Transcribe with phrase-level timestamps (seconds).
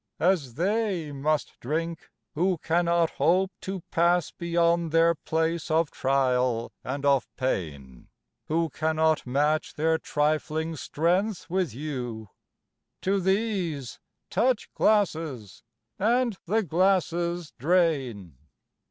[0.19, 7.05] As they must drink, who cannot hope to pass Beyond their place of trial and
[7.05, 8.07] of pain.
[8.47, 12.29] Who cannot match their trifling strength with you;
[13.03, 13.99] To these,
[14.31, 15.61] touch glasses—
[15.99, 18.37] ^and the glasses drain